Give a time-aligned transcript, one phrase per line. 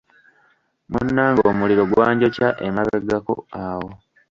[0.91, 3.89] Munange omuliro gwanjokya emabegako awo!